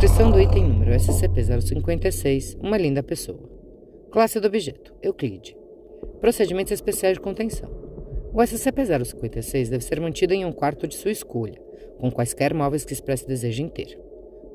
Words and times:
Transcrição 0.00 0.30
do 0.30 0.40
item 0.40 0.66
número 0.66 0.92
SCP-056, 0.92 2.56
uma 2.58 2.78
linda 2.78 3.02
pessoa. 3.02 3.38
Classe 4.10 4.40
do 4.40 4.46
objeto, 4.46 4.94
Euclide. 5.02 5.54
Procedimentos 6.22 6.72
especiais 6.72 7.18
de 7.18 7.20
contenção. 7.20 7.70
O 8.32 8.38
SCP-056 8.38 9.68
deve 9.68 9.84
ser 9.84 10.00
mantido 10.00 10.32
em 10.32 10.46
um 10.46 10.52
quarto 10.52 10.88
de 10.88 10.94
sua 10.94 11.10
escolha, 11.10 11.60
com 11.98 12.10
quaisquer 12.10 12.54
móveis 12.54 12.82
que 12.82 12.94
expresse 12.94 13.28
desejo 13.28 13.62
inteiro. 13.62 13.98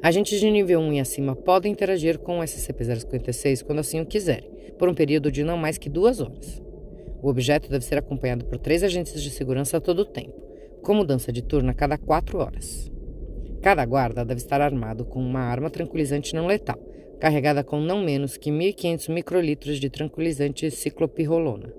Agentes 0.01 0.39
de 0.39 0.49
nível 0.49 0.79
1 0.79 0.93
e 0.93 0.99
acima 0.99 1.35
podem 1.35 1.71
interagir 1.71 2.17
com 2.17 2.39
o 2.39 2.43
SCP-056 2.43 3.63
quando 3.63 3.77
assim 3.77 4.01
o 4.01 4.05
quiserem, 4.07 4.49
por 4.79 4.89
um 4.89 4.95
período 4.95 5.31
de 5.31 5.43
não 5.43 5.57
mais 5.57 5.77
que 5.77 5.89
duas 5.89 6.21
horas. 6.21 6.59
O 7.21 7.29
objeto 7.29 7.69
deve 7.69 7.85
ser 7.85 7.99
acompanhado 7.99 8.45
por 8.45 8.57
três 8.57 8.81
agentes 8.81 9.21
de 9.21 9.29
segurança 9.29 9.77
a 9.77 9.79
todo 9.81 9.99
o 9.99 10.05
tempo, 10.05 10.41
com 10.81 10.95
mudança 10.95 11.31
de 11.31 11.43
turno 11.43 11.69
a 11.69 11.73
cada 11.75 11.99
quatro 11.99 12.39
horas. 12.39 12.94
Cada 13.65 13.83
guarda 13.83 14.23
deve 14.23 14.41
estar 14.41 14.61
armado 14.61 15.03
com 15.03 15.19
uma 15.19 15.39
arma 15.39 15.71
tranquilizante 15.71 16.35
não 16.35 16.45
letal, 16.45 16.77
carregada 17.19 17.63
com 17.63 17.81
não 17.81 18.03
menos 18.03 18.37
que 18.37 18.51
1.500 18.51 19.11
microlitros 19.11 19.79
de 19.79 19.89
tranquilizante 19.89 20.69
ciclopirrolona. 20.69 21.73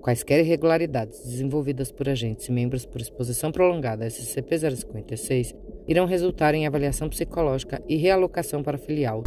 Quaisquer 0.00 0.40
irregularidades 0.40 1.22
desenvolvidas 1.22 1.92
por 1.92 2.08
agentes 2.08 2.48
e 2.48 2.50
membros 2.50 2.86
por 2.86 2.98
exposição 2.98 3.52
prolongada 3.52 4.06
a 4.06 4.08
SCP-056 4.08 5.54
irão 5.86 6.06
resultar 6.06 6.54
em 6.54 6.66
avaliação 6.66 7.10
psicológica 7.10 7.82
e 7.86 7.96
realocação 7.96 8.62
para 8.62 8.76
a 8.76 8.80
filial. 8.80 9.22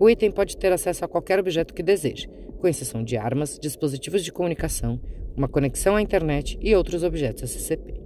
O 0.00 0.10
item 0.10 0.32
pode 0.32 0.56
ter 0.56 0.72
acesso 0.72 1.04
a 1.04 1.08
qualquer 1.08 1.38
objeto 1.38 1.72
que 1.72 1.84
deseje, 1.84 2.28
com 2.58 2.66
exceção 2.66 3.04
de 3.04 3.16
armas, 3.16 3.60
dispositivos 3.60 4.24
de 4.24 4.32
comunicação, 4.32 5.00
uma 5.36 5.46
conexão 5.46 5.94
à 5.94 6.02
internet 6.02 6.58
e 6.60 6.74
outros 6.74 7.04
objetos 7.04 7.48
SCP. 7.48 8.05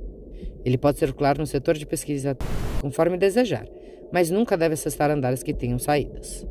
Ele 0.64 0.78
pode 0.78 0.98
circular 0.98 1.38
no 1.38 1.46
setor 1.46 1.77
de 1.77 1.86
pesquisa 1.86 2.36
conforme 2.80 3.16
desejar, 3.16 3.66
mas 4.12 4.30
nunca 4.30 4.56
deve 4.56 4.74
acessar 4.74 5.10
andares 5.10 5.42
que 5.42 5.55
tenham 5.55 5.78
saídas. 5.78 6.47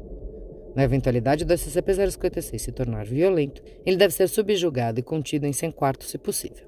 Na 0.76 0.84
eventualidade 0.84 1.46
do 1.46 1.54
SCP-056 1.54 2.58
se 2.58 2.72
tornar 2.72 3.06
violento, 3.06 3.62
ele 3.86 3.98
deve 3.98 4.14
ser 4.14 4.28
subjugado 4.30 5.00
e 5.00 5.04
contido 5.04 5.46
em 5.46 5.54
100 5.54 5.72
quartos 5.72 6.10
se 6.10 6.18
possível. 6.18 6.68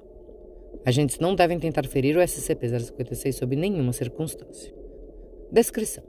Agentes 0.86 1.20
não 1.20 1.36
devem 1.36 1.60
tentar 1.60 1.86
ferir 1.86 2.18
o 2.18 2.20
SCP-056 2.20 3.34
sob 3.34 3.56
nenhuma 3.56 3.94
circunstância. 3.94 4.74
Descrição: 5.52 6.04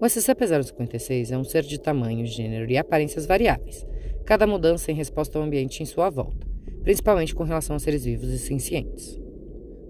O 0.00 0.04
SCP-056 0.04 1.32
é 1.32 1.38
um 1.38 1.44
ser 1.44 1.64
de 1.64 1.80
tamanho, 1.80 2.24
gênero 2.24 2.70
e 2.70 2.78
aparências 2.78 3.26
variáveis, 3.26 3.84
cada 4.24 4.46
mudança 4.46 4.92
em 4.92 4.94
resposta 4.94 5.38
ao 5.38 5.44
ambiente 5.44 5.82
em 5.82 5.86
sua 5.86 6.10
volta, 6.10 6.46
principalmente 6.82 7.34
com 7.34 7.42
relação 7.42 7.74
a 7.74 7.78
seres 7.78 8.04
vivos 8.04 8.30
e 8.30 8.38
sencientes. 8.38 9.23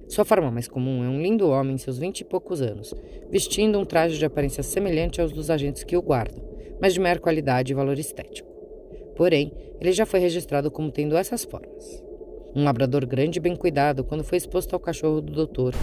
Sua 0.08 0.24
forma 0.24 0.50
mais 0.50 0.69
comum 0.69 1.02
é 1.02 1.08
um 1.08 1.20
lindo 1.20 1.48
homem 1.48 1.74
em 1.74 1.78
seus 1.78 1.98
vinte 1.98 2.20
e 2.20 2.24
poucos 2.24 2.60
anos, 2.60 2.94
vestindo 3.30 3.78
um 3.78 3.84
traje 3.84 4.19
de 4.19 4.24
aparência 4.24 4.62
semelhante 4.62 5.20
aos 5.20 5.33
dos 5.33 5.50
agentes 5.50 5.83
que 5.83 5.96
o 5.96 6.02
guardam, 6.02 6.45
mas 6.80 6.92
de 6.92 7.01
maior 7.01 7.18
qualidade 7.18 7.73
e 7.73 7.74
valor 7.74 7.98
estético. 7.98 8.48
Porém, 9.17 9.52
ele 9.80 9.92
já 9.92 10.05
foi 10.05 10.20
registrado 10.20 10.70
como 10.70 10.90
tendo 10.90 11.17
essas 11.17 11.45
formas. 11.45 12.02
Um 12.55 12.64
labrador 12.64 13.06
grande 13.06 13.39
e 13.39 13.42
bem 13.42 13.56
cuidado 13.56 14.05
quando 14.05 14.24
foi 14.24 14.39
exposto 14.39 14.74
ao 14.74 14.80
cachorro 14.80 15.20
do 15.20 15.33
doutor. 15.33 15.74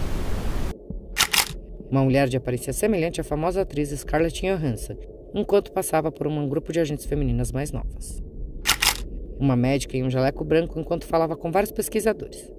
Uma 1.90 2.04
mulher 2.04 2.28
de 2.28 2.36
aparência 2.36 2.72
semelhante 2.72 3.20
à 3.20 3.24
famosa 3.24 3.60
atriz 3.60 3.90
Scarlett 3.90 4.40
Johansson, 4.40 4.96
enquanto 5.34 5.72
passava 5.72 6.10
por 6.10 6.26
um 6.26 6.48
grupo 6.48 6.72
de 6.72 6.80
agentes 6.80 7.04
femininas 7.04 7.52
mais 7.52 7.72
novas. 7.72 8.22
Uma 9.38 9.56
médica 9.56 9.96
em 9.96 10.04
um 10.04 10.10
jaleco 10.10 10.44
branco 10.44 10.78
enquanto 10.78 11.04
falava 11.04 11.36
com 11.36 11.50
vários 11.50 11.72
pesquisadores. 11.72 12.50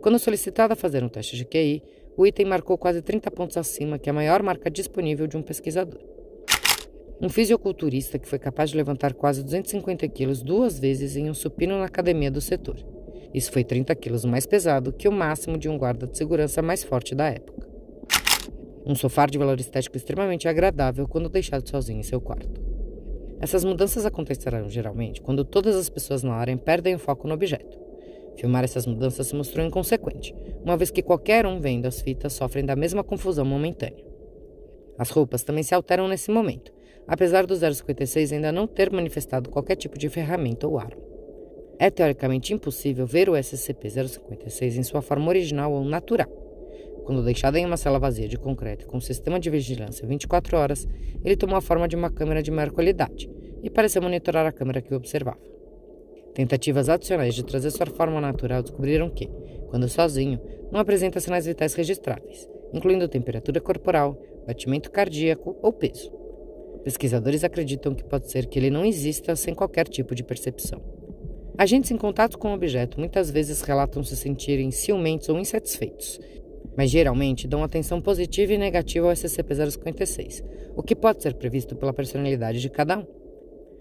Quando 0.00 0.18
solicitada 0.18 0.72
a 0.72 0.76
fazer 0.76 1.04
um 1.04 1.08
teste 1.08 1.36
de 1.36 1.44
QI, 1.44 1.82
o 2.16 2.26
item 2.26 2.46
marcou 2.46 2.78
quase 2.78 3.02
30 3.02 3.30
pontos 3.30 3.56
acima 3.58 3.98
que 3.98 4.08
a 4.08 4.12
maior 4.12 4.42
marca 4.42 4.70
disponível 4.70 5.26
de 5.26 5.36
um 5.36 5.42
pesquisador. 5.42 6.00
Um 7.20 7.28
fisiculturista 7.28 8.18
que 8.18 8.26
foi 8.26 8.38
capaz 8.38 8.70
de 8.70 8.78
levantar 8.78 9.12
quase 9.12 9.44
250 9.44 10.08
quilos 10.08 10.42
duas 10.42 10.78
vezes 10.78 11.16
em 11.16 11.28
um 11.28 11.34
supino 11.34 11.78
na 11.78 11.84
academia 11.84 12.30
do 12.30 12.40
setor. 12.40 12.76
Isso 13.34 13.52
foi 13.52 13.62
30 13.62 13.94
quilos 13.94 14.24
mais 14.24 14.46
pesado 14.46 14.90
que 14.90 15.06
o 15.06 15.12
máximo 15.12 15.58
de 15.58 15.68
um 15.68 15.76
guarda 15.76 16.06
de 16.06 16.16
segurança 16.16 16.62
mais 16.62 16.82
forte 16.82 17.14
da 17.14 17.28
época. 17.28 17.68
Um 18.86 18.94
sofá 18.94 19.26
de 19.26 19.36
valor 19.36 19.60
estético 19.60 19.98
extremamente 19.98 20.48
agradável 20.48 21.06
quando 21.06 21.28
deixado 21.28 21.68
sozinho 21.68 22.00
em 22.00 22.02
seu 22.02 22.22
quarto. 22.22 22.60
Essas 23.38 23.64
mudanças 23.64 24.06
acontecerão 24.06 24.68
geralmente 24.70 25.20
quando 25.20 25.44
todas 25.44 25.76
as 25.76 25.90
pessoas 25.90 26.22
na 26.22 26.32
área 26.32 26.56
perdem 26.56 26.94
o 26.94 26.98
foco 26.98 27.28
no 27.28 27.34
objeto. 27.34 27.79
Filmar 28.40 28.64
essas 28.64 28.86
mudanças 28.86 29.26
se 29.26 29.36
mostrou 29.36 29.66
inconsequente, 29.66 30.34
uma 30.64 30.74
vez 30.74 30.90
que 30.90 31.02
qualquer 31.02 31.44
um 31.44 31.60
vendo 31.60 31.84
as 31.84 32.00
fitas 32.00 32.32
sofrem 32.32 32.64
da 32.64 32.74
mesma 32.74 33.04
confusão 33.04 33.44
momentânea. 33.44 34.02
As 34.98 35.10
roupas 35.10 35.42
também 35.42 35.62
se 35.62 35.74
alteram 35.74 36.08
nesse 36.08 36.30
momento, 36.30 36.72
apesar 37.06 37.44
do 37.44 37.54
056 37.54 38.32
ainda 38.32 38.50
não 38.50 38.66
ter 38.66 38.90
manifestado 38.90 39.50
qualquer 39.50 39.76
tipo 39.76 39.98
de 39.98 40.08
ferramenta 40.08 40.66
ou 40.66 40.78
arma. 40.78 41.02
É 41.78 41.90
teoricamente 41.90 42.54
impossível 42.54 43.06
ver 43.06 43.28
o 43.28 43.34
SCP-056 43.34 44.78
em 44.78 44.82
sua 44.84 45.02
forma 45.02 45.28
original 45.28 45.70
ou 45.72 45.84
natural. 45.84 46.28
Quando 47.04 47.22
deixado 47.22 47.56
em 47.56 47.66
uma 47.66 47.76
cela 47.76 47.98
vazia 47.98 48.26
de 48.26 48.38
concreto 48.38 48.86
com 48.86 48.96
um 48.96 49.02
sistema 49.02 49.38
de 49.38 49.50
vigilância 49.50 50.08
24 50.08 50.56
horas, 50.56 50.88
ele 51.22 51.36
tomou 51.36 51.56
a 51.56 51.60
forma 51.60 51.86
de 51.86 51.94
uma 51.94 52.08
câmera 52.08 52.42
de 52.42 52.50
maior 52.50 52.70
qualidade 52.70 53.30
e 53.62 53.68
pareceu 53.68 54.00
monitorar 54.00 54.46
a 54.46 54.52
câmera 54.52 54.80
que 54.80 54.94
o 54.94 54.96
observava. 54.96 55.59
Tentativas 56.34 56.88
adicionais 56.88 57.34
de 57.34 57.44
trazer 57.44 57.70
sua 57.70 57.86
forma 57.86 58.20
natural 58.20 58.62
descobriram 58.62 59.10
que, 59.10 59.28
quando 59.68 59.88
sozinho, 59.88 60.40
não 60.70 60.80
apresenta 60.80 61.20
sinais 61.20 61.46
vitais 61.46 61.74
registráveis, 61.74 62.48
incluindo 62.72 63.08
temperatura 63.08 63.60
corporal, 63.60 64.16
batimento 64.46 64.90
cardíaco 64.90 65.56
ou 65.60 65.72
peso. 65.72 66.12
Pesquisadores 66.84 67.44
acreditam 67.44 67.94
que 67.94 68.04
pode 68.04 68.30
ser 68.30 68.46
que 68.46 68.58
ele 68.58 68.70
não 68.70 68.84
exista 68.84 69.36
sem 69.36 69.54
qualquer 69.54 69.86
tipo 69.86 70.14
de 70.14 70.22
percepção. 70.22 70.80
Agentes 71.58 71.90
em 71.90 71.96
contato 71.96 72.38
com 72.38 72.50
o 72.50 72.54
objeto 72.54 72.98
muitas 72.98 73.30
vezes 73.30 73.60
relatam 73.60 74.02
se 74.02 74.16
sentirem 74.16 74.70
ciumentos 74.70 75.28
ou 75.28 75.38
insatisfeitos, 75.38 76.18
mas 76.76 76.90
geralmente 76.90 77.46
dão 77.46 77.62
atenção 77.62 78.00
positiva 78.00 78.54
e 78.54 78.58
negativa 78.58 79.08
ao 79.08 79.12
SCP-056, 79.12 80.42
o 80.74 80.82
que 80.82 80.96
pode 80.96 81.22
ser 81.22 81.34
previsto 81.34 81.76
pela 81.76 81.92
personalidade 81.92 82.60
de 82.60 82.70
cada 82.70 82.98
um. 82.98 83.19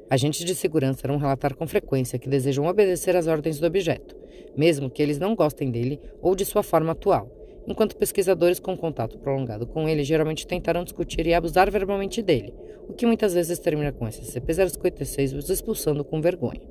Agentes 0.10 0.44
de 0.44 0.56
segurança 0.56 1.06
irão 1.06 1.18
relatar 1.18 1.56
com 1.56 1.68
frequência 1.68 2.18
que 2.18 2.28
desejam 2.28 2.66
obedecer 2.66 3.16
às 3.16 3.28
ordens 3.28 3.60
do 3.60 3.68
objeto, 3.68 4.16
mesmo 4.58 4.90
que 4.90 5.04
eles 5.04 5.20
não 5.20 5.36
gostem 5.36 5.70
dele 5.70 6.00
ou 6.20 6.34
de 6.34 6.44
sua 6.46 6.64
forma 6.64 6.94
atual, 6.94 7.32
enquanto 7.68 7.96
pesquisadores 7.96 8.60
com 8.60 8.76
contato 8.76 9.20
prolongado 9.20 9.68
com 9.68 9.88
ele 9.88 10.04
geralmente 10.04 10.48
tentarão 10.48 10.84
discutir 10.84 11.28
e 11.28 11.34
abusar 11.36 11.70
verbalmente 11.70 12.24
dele, 12.24 12.52
o 12.88 12.94
que 12.94 13.06
muitas 13.06 13.36
vezes 13.36 13.60
termina 13.60 13.92
com 13.92 14.06
SCP-056 14.08 15.38
os 15.38 15.48
expulsando 15.48 16.04
com 16.04 16.20
vergonha. 16.20 16.68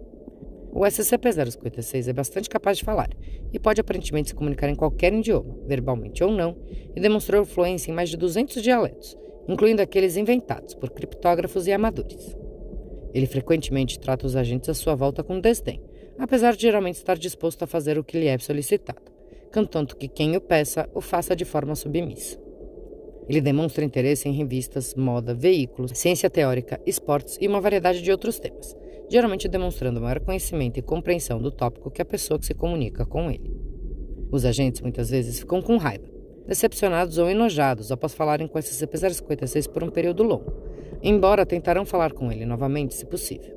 O 0.72 0.80
SCP-056 0.80 2.08
é 2.08 2.12
bastante 2.12 2.48
capaz 2.48 2.78
de 2.78 2.84
falar 2.84 3.08
e 3.52 3.58
pode 3.60 3.80
aparentemente 3.80 4.30
se 4.30 4.34
comunicar 4.34 4.68
em 4.68 4.74
qualquer 4.74 5.12
idioma, 5.12 5.56
verbalmente 5.64 6.24
ou 6.24 6.32
não, 6.32 6.56
e 6.94 7.00
demonstrou 7.00 7.44
fluência 7.44 7.92
em 7.92 7.94
mais 7.94 8.10
de 8.10 8.16
200 8.16 8.60
dialetos, 8.60 9.16
incluindo 9.48 9.80
aqueles 9.80 10.16
inventados 10.16 10.74
por 10.74 10.90
criptógrafos 10.90 11.68
e 11.68 11.72
amadores. 11.72 12.36
Ele 13.14 13.26
frequentemente 13.26 13.98
trata 13.98 14.26
os 14.26 14.36
agentes 14.36 14.68
à 14.68 14.74
sua 14.74 14.94
volta 14.94 15.22
com 15.22 15.40
desdém, 15.40 15.80
apesar 16.18 16.54
de 16.54 16.62
geralmente 16.62 16.96
estar 16.96 17.16
disposto 17.16 17.62
a 17.62 17.66
fazer 17.66 17.98
o 17.98 18.04
que 18.04 18.18
lhe 18.18 18.26
é 18.26 18.38
solicitado, 18.38 19.10
contanto 19.52 19.96
que 19.96 20.08
quem 20.08 20.36
o 20.36 20.40
peça 20.40 20.88
o 20.94 21.00
faça 21.00 21.34
de 21.34 21.44
forma 21.44 21.74
submissa. 21.74 22.38
Ele 23.28 23.40
demonstra 23.40 23.84
interesse 23.84 24.28
em 24.28 24.32
revistas, 24.32 24.94
moda, 24.94 25.34
veículos, 25.34 25.92
ciência 25.94 26.30
teórica, 26.30 26.80
esportes 26.86 27.36
e 27.40 27.46
uma 27.46 27.60
variedade 27.60 28.00
de 28.02 28.10
outros 28.10 28.38
temas 28.38 28.74
geralmente 29.08 29.48
demonstrando 29.48 30.00
maior 30.00 30.20
conhecimento 30.20 30.78
e 30.78 30.82
compreensão 30.82 31.40
do 31.40 31.50
tópico 31.50 31.90
que 31.90 32.02
a 32.02 32.04
pessoa 32.04 32.38
que 32.38 32.46
se 32.46 32.54
comunica 32.54 33.06
com 33.06 33.30
ele. 33.30 33.56
Os 34.30 34.44
agentes 34.44 34.82
muitas 34.82 35.08
vezes 35.08 35.40
ficam 35.40 35.62
com 35.62 35.78
raiva, 35.78 36.06
decepcionados 36.48 37.18
ou 37.18 37.28
enojados 37.28 37.92
após 37.92 38.14
falarem 38.14 38.48
com 38.48 38.58
SCP-056 38.58 39.68
por 39.70 39.84
um 39.84 39.90
período 39.90 40.22
longo, 40.22 40.50
embora 41.02 41.44
tentarão 41.44 41.84
falar 41.84 42.12
com 42.12 42.32
ele 42.32 42.46
novamente 42.46 42.94
se 42.94 43.04
possível. 43.04 43.54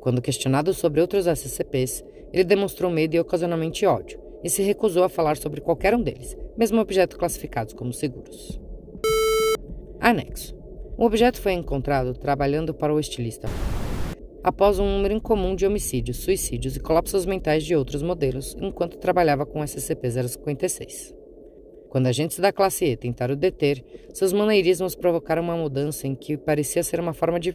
Quando 0.00 0.20
questionado 0.20 0.74
sobre 0.74 1.00
outros 1.00 1.26
SCPs, 1.26 2.04
ele 2.30 2.44
demonstrou 2.44 2.90
medo 2.90 3.14
e 3.14 3.20
ocasionalmente 3.20 3.86
ódio, 3.86 4.20
e 4.44 4.50
se 4.50 4.62
recusou 4.62 5.02
a 5.02 5.08
falar 5.08 5.38
sobre 5.38 5.62
qualquer 5.62 5.94
um 5.94 6.02
deles, 6.02 6.36
mesmo 6.56 6.80
objetos 6.80 7.16
classificados 7.16 7.72
como 7.72 7.92
seguros. 7.92 8.60
Anexo. 9.98 10.54
O 10.96 11.06
objeto 11.06 11.40
foi 11.40 11.52
encontrado 11.52 12.12
trabalhando 12.12 12.74
para 12.74 12.92
o 12.92 13.00
estilista 13.00 13.48
após 14.42 14.78
um 14.78 14.86
número 14.86 15.14
incomum 15.14 15.54
de 15.54 15.66
homicídios, 15.66 16.18
suicídios 16.18 16.76
e 16.76 16.80
colapsos 16.80 17.26
mentais 17.26 17.64
de 17.64 17.76
outros 17.76 18.02
modelos 18.02 18.56
enquanto 18.58 18.98
trabalhava 18.98 19.44
com 19.44 19.60
SCP-056. 19.60 21.19
Quando 21.90 22.06
agentes 22.06 22.38
da 22.38 22.52
classe 22.52 22.84
E 22.84 22.96
tentaram 22.96 23.34
deter, 23.34 23.84
seus 24.14 24.32
maneirismos 24.32 24.94
provocaram 24.94 25.42
uma 25.42 25.56
mudança 25.56 26.06
em 26.06 26.14
que 26.14 26.36
parecia 26.36 26.84
ser 26.84 27.00
uma 27.00 27.12
forma 27.12 27.40
de. 27.40 27.54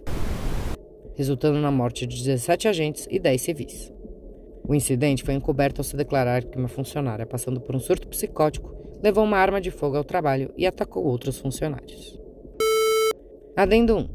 resultando 1.15 1.57
na 1.57 1.71
morte 1.71 2.05
de 2.05 2.21
17 2.21 2.67
agentes 2.67 3.07
e 3.09 3.17
10 3.17 3.41
civis. 3.41 3.93
O 4.67 4.75
incidente 4.75 5.23
foi 5.23 5.35
encoberto 5.35 5.79
ao 5.79 5.85
se 5.85 5.95
declarar 5.95 6.43
que 6.43 6.57
uma 6.57 6.67
funcionária, 6.67 7.25
passando 7.25 7.61
por 7.61 7.77
um 7.77 7.79
surto 7.79 8.09
psicótico, 8.09 8.75
levou 9.01 9.23
uma 9.23 9.37
arma 9.37 9.61
de 9.61 9.71
fogo 9.71 9.95
ao 9.95 10.03
trabalho 10.03 10.53
e 10.57 10.67
atacou 10.67 11.05
outros 11.05 11.39
funcionários. 11.39 12.19
Adendo 13.55 13.95
1. 13.95 14.09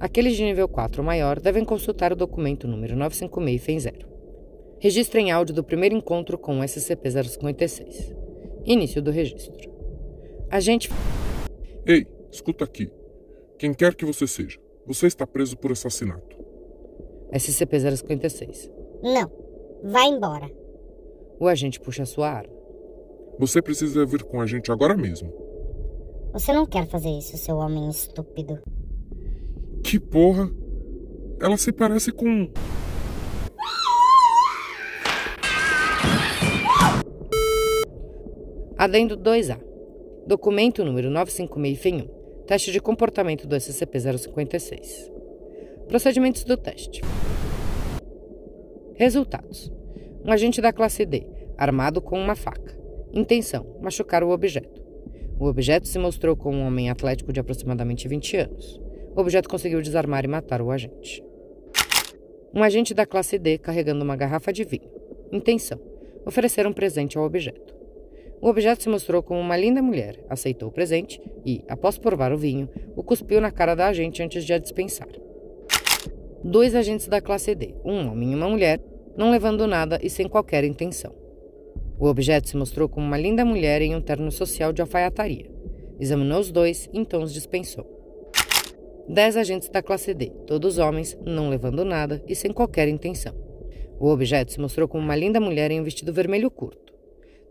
Aqueles 0.00 0.34
de 0.34 0.42
nível 0.42 0.66
4 0.66 1.00
ou 1.00 1.06
maior 1.06 1.38
devem 1.38 1.64
consultar 1.64 2.12
o 2.12 2.16
documento 2.16 2.66
número 2.66 2.96
956 2.96 3.62
FEM 3.62 3.78
0. 3.78 4.08
Registro 4.80 5.20
em 5.20 5.30
áudio 5.30 5.54
do 5.54 5.62
primeiro 5.62 5.94
encontro 5.94 6.36
com 6.36 6.58
o 6.58 6.62
SCP-056. 6.64 8.19
Início 8.64 9.02
do 9.02 9.10
registro. 9.10 9.70
Agente. 10.50 10.90
Ei, 11.86 12.06
escuta 12.30 12.64
aqui. 12.64 12.90
Quem 13.58 13.74
quer 13.74 13.94
que 13.94 14.04
você 14.04 14.26
seja, 14.26 14.58
você 14.86 15.06
está 15.06 15.26
preso 15.26 15.56
por 15.56 15.72
assassinato. 15.72 16.36
SCP-056. 17.32 18.70
Não. 19.02 19.30
Vai 19.82 20.06
embora. 20.08 20.50
O 21.38 21.46
agente 21.46 21.80
puxa 21.80 22.04
sua 22.04 22.28
arma. 22.28 22.52
Você 23.38 23.62
precisa 23.62 24.04
vir 24.04 24.22
com 24.24 24.40
a 24.40 24.46
gente 24.46 24.70
agora 24.70 24.96
mesmo. 24.96 25.32
Você 26.32 26.52
não 26.52 26.66
quer 26.66 26.86
fazer 26.86 27.08
isso, 27.10 27.36
seu 27.38 27.56
homem 27.56 27.88
estúpido. 27.88 28.58
Que 29.82 29.98
porra? 29.98 30.50
Ela 31.40 31.56
se 31.56 31.72
parece 31.72 32.12
com. 32.12 32.50
Adendo 38.80 39.14
2A. 39.14 39.60
Documento 40.26 40.82
número 40.82 41.10
956 41.10 42.02
1 42.02 42.44
Teste 42.46 42.72
de 42.72 42.80
comportamento 42.80 43.46
do 43.46 43.54
SCP-056. 43.54 45.12
Procedimentos 45.86 46.44
do 46.44 46.56
teste. 46.56 47.02
Resultados: 48.94 49.70
Um 50.24 50.32
agente 50.32 50.62
da 50.62 50.72
classe 50.72 51.04
D, 51.04 51.26
armado 51.58 52.00
com 52.00 52.18
uma 52.18 52.34
faca. 52.34 52.74
Intenção: 53.12 53.66
machucar 53.82 54.24
o 54.24 54.30
objeto. 54.30 54.82
O 55.38 55.44
objeto 55.44 55.86
se 55.86 55.98
mostrou 55.98 56.34
como 56.34 56.56
um 56.56 56.66
homem 56.66 56.88
atlético 56.88 57.34
de 57.34 57.40
aproximadamente 57.40 58.08
20 58.08 58.36
anos. 58.38 58.80
O 59.14 59.20
objeto 59.20 59.50
conseguiu 59.50 59.82
desarmar 59.82 60.24
e 60.24 60.28
matar 60.28 60.62
o 60.62 60.70
agente. 60.70 61.22
Um 62.54 62.62
agente 62.62 62.94
da 62.94 63.04
classe 63.04 63.38
D 63.38 63.58
carregando 63.58 64.02
uma 64.02 64.16
garrafa 64.16 64.50
de 64.50 64.64
vinho. 64.64 64.90
Intenção: 65.30 65.78
oferecer 66.24 66.66
um 66.66 66.72
presente 66.72 67.18
ao 67.18 67.26
objeto. 67.26 67.79
O 68.40 68.48
objeto 68.48 68.82
se 68.82 68.88
mostrou 68.88 69.22
como 69.22 69.38
uma 69.38 69.56
linda 69.56 69.82
mulher, 69.82 70.24
aceitou 70.28 70.70
o 70.70 70.72
presente 70.72 71.20
e, 71.44 71.62
após 71.68 71.98
provar 71.98 72.32
o 72.32 72.38
vinho, 72.38 72.70
o 72.96 73.02
cuspiu 73.02 73.38
na 73.38 73.50
cara 73.50 73.74
da 73.74 73.86
agente 73.86 74.22
antes 74.22 74.44
de 74.44 74.52
a 74.54 74.58
dispensar. 74.58 75.08
Dois 76.42 76.74
agentes 76.74 77.06
da 77.06 77.20
classe 77.20 77.54
D, 77.54 77.74
um 77.84 78.08
homem 78.10 78.32
e 78.32 78.34
uma 78.34 78.48
mulher, 78.48 78.80
não 79.14 79.30
levando 79.30 79.66
nada 79.66 80.00
e 80.02 80.08
sem 80.08 80.26
qualquer 80.26 80.64
intenção. 80.64 81.14
O 81.98 82.06
objeto 82.06 82.48
se 82.48 82.56
mostrou 82.56 82.88
como 82.88 83.06
uma 83.06 83.18
linda 83.18 83.44
mulher 83.44 83.82
em 83.82 83.94
um 83.94 84.00
terno 84.00 84.32
social 84.32 84.72
de 84.72 84.80
alfaiataria. 84.80 85.50
Examinou 86.00 86.40
os 86.40 86.50
dois 86.50 86.88
e 86.94 86.98
então 86.98 87.22
os 87.22 87.34
dispensou. 87.34 87.84
Dez 89.06 89.36
agentes 89.36 89.68
da 89.68 89.82
classe 89.82 90.14
D, 90.14 90.30
todos 90.46 90.78
homens, 90.78 91.18
não 91.26 91.50
levando 91.50 91.84
nada 91.84 92.22
e 92.26 92.34
sem 92.34 92.52
qualquer 92.54 92.88
intenção. 92.88 93.34
O 93.98 94.08
objeto 94.08 94.50
se 94.50 94.60
mostrou 94.60 94.88
como 94.88 95.04
uma 95.04 95.14
linda 95.14 95.38
mulher 95.38 95.70
em 95.70 95.78
um 95.78 95.84
vestido 95.84 96.10
vermelho 96.10 96.50
curto. 96.50 96.89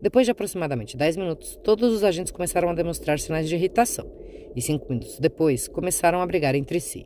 Depois 0.01 0.25
de 0.25 0.31
aproximadamente 0.31 0.95
10 0.95 1.17
minutos, 1.17 1.59
todos 1.61 1.91
os 1.91 2.03
agentes 2.03 2.31
começaram 2.31 2.69
a 2.69 2.73
demonstrar 2.73 3.19
sinais 3.19 3.49
de 3.49 3.55
irritação, 3.55 4.09
e 4.55 4.61
cinco 4.61 4.87
minutos 4.89 5.19
depois 5.19 5.67
começaram 5.67 6.21
a 6.21 6.25
brigar 6.25 6.55
entre 6.55 6.79
si. 6.79 7.05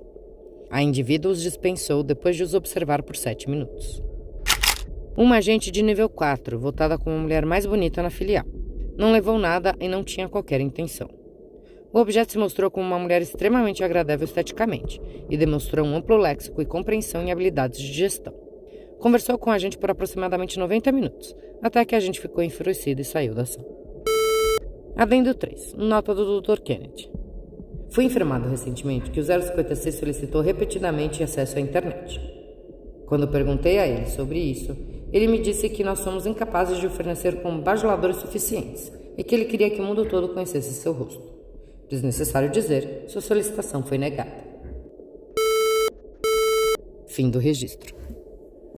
A 0.70 0.82
indivíduo 0.82 1.32
os 1.32 1.42
dispensou 1.42 2.04
depois 2.04 2.36
de 2.36 2.44
os 2.44 2.54
observar 2.54 3.04
por 3.04 3.16
7 3.16 3.50
minutos. 3.50 4.02
Uma 5.16 5.38
agente 5.38 5.70
de 5.70 5.84
nível 5.84 6.10
4, 6.10 6.58
votada 6.58 6.98
como 6.98 7.16
a 7.16 7.20
mulher 7.20 7.46
mais 7.46 7.66
bonita 7.66 8.02
na 8.02 8.10
filial. 8.10 8.46
Não 8.98 9.12
levou 9.12 9.38
nada 9.38 9.76
e 9.80 9.88
não 9.88 10.04
tinha 10.04 10.30
qualquer 10.30 10.62
intenção. 10.62 11.10
O 11.92 12.00
objeto 12.00 12.32
se 12.32 12.40
mostrou 12.40 12.72
como 12.72 12.88
uma 12.88 12.98
mulher 12.98 13.22
extremamente 13.22 13.84
agradável 13.84 14.26
esteticamente 14.26 15.00
e 15.30 15.38
demonstrou 15.38 15.86
um 15.86 15.96
amplo 15.96 16.18
léxico 16.18 16.60
e 16.62 16.66
compreensão 16.66 17.22
em 17.22 17.32
habilidades 17.32 17.80
de 17.80 17.94
gestão. 17.94 18.43
Conversou 19.04 19.38
com 19.38 19.52
a 19.52 19.58
gente 19.58 19.78
por 19.78 19.92
aproximadamente 19.92 20.58
90 20.58 20.90
minutos, 20.94 21.36
até 21.62 21.84
que 21.84 21.94
a 21.94 22.00
gente 22.00 22.22
ficou 22.22 22.42
enfurecido 22.42 23.02
e 23.02 23.04
saiu 23.04 23.36
da 23.36 23.46
sala. 23.46 23.68
Adendo 24.96 25.36
3. 25.36 25.74
Nota 25.74 26.16
do 26.16 26.40
Dr. 26.40 26.62
Kennedy. 26.62 27.12
Fui 27.90 28.06
informado 28.06 28.48
recentemente 28.48 29.12
que 29.12 29.20
o 29.20 29.24
056 29.26 29.96
solicitou 29.96 30.40
repetidamente 30.40 31.22
acesso 31.22 31.58
à 31.58 31.60
internet. 31.60 32.18
Quando 33.06 33.28
perguntei 33.28 33.78
a 33.78 33.86
ele 33.86 34.06
sobre 34.06 34.40
isso, 34.40 34.74
ele 35.12 35.28
me 35.28 35.40
disse 35.40 35.68
que 35.68 35.84
nós 35.84 36.00
somos 36.00 36.26
incapazes 36.26 36.80
de 36.80 36.88
o 36.88 36.90
fornecer 36.90 37.42
com 37.42 37.60
bajuladores 37.60 38.16
suficientes 38.16 38.90
e 39.18 39.22
que 39.22 39.36
ele 39.36 39.44
queria 39.44 39.70
que 39.70 39.82
o 39.82 39.84
mundo 39.84 40.06
todo 40.06 40.30
conhecesse 40.30 40.72
seu 40.76 40.94
rosto. 40.94 41.30
Desnecessário 41.90 42.50
dizer, 42.50 43.04
sua 43.10 43.20
solicitação 43.20 43.84
foi 43.84 43.98
negada. 43.98 44.32
Fim 47.06 47.30
do 47.30 47.38
registro. 47.38 48.03